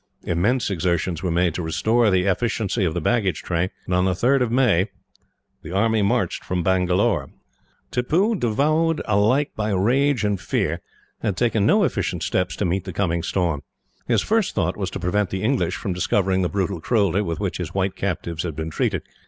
[0.23, 4.13] Immense exertions were made to restore the efficiency of the baggage train, and on the
[4.13, 4.89] 3rd of May,
[5.61, 7.29] the army marched from Bangalore.
[7.91, 10.81] Tippoo, devoured alike by rage and fear,
[11.21, 13.61] had taken no efficient steps to meet the coming storm.
[14.07, 17.57] His first thought was to prevent the English from discovering the brutal cruelty with which
[17.57, 19.03] his white captives had been treated.